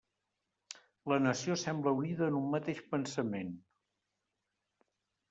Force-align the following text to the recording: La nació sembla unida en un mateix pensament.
La 1.11 1.19
nació 1.25 1.57
sembla 1.63 1.93
unida 1.97 2.29
en 2.31 2.37
un 2.39 2.47
mateix 2.53 2.81
pensament. 2.95 3.53